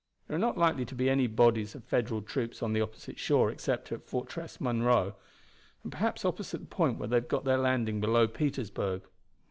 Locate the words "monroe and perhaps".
4.59-6.25